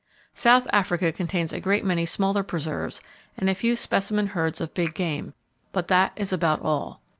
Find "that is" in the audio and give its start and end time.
5.89-6.33